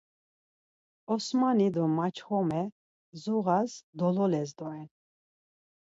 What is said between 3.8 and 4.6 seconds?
dololes